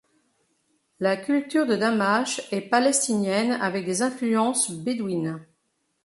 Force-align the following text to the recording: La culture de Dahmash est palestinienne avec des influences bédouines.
La 0.99 1.15
culture 1.15 1.67
de 1.67 1.75
Dahmash 1.75 2.41
est 2.51 2.61
palestinienne 2.61 3.51
avec 3.51 3.85
des 3.85 4.01
influences 4.01 4.71
bédouines. 4.71 5.45